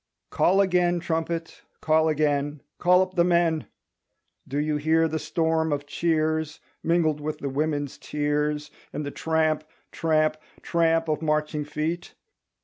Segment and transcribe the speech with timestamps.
[0.31, 3.67] Call again, trumpet, call again, Call up the men!
[4.47, 9.63] Do you hear the storm of cheers Mingled with the women's tears And the tramp,
[9.91, 12.15] tramp, tramp of marching feet?